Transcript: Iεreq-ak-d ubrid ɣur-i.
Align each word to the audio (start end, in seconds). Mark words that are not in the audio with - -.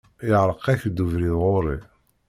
Iεreq-ak-d 0.27 0.97
ubrid 1.03 1.33
ɣur-i. 1.41 1.77